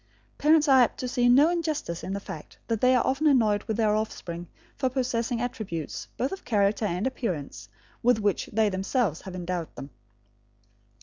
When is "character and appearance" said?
6.43-7.69